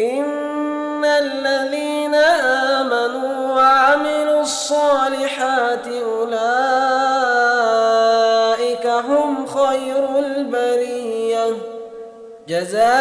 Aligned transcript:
إن 0.00 1.04
الذين 1.04 2.14
آمنوا 2.14 3.54
وعملوا 3.56 4.40
الصالحات 4.40 5.86
أولئك 5.86 6.40
هم 8.86 9.46
خير 9.46 10.18
البرية 10.18 11.56
جزاؤهم 12.48 13.00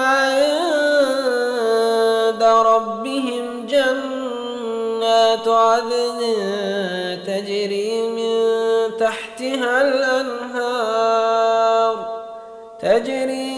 عند 0.00 0.82
ربهم 2.42 3.66
جنات 3.66 5.48
عدن 5.48 6.20
تجري 7.26 8.08
من 8.08 8.38
تحتها 8.96 9.82
الأنهار 9.82 10.88
تجري 12.82 13.57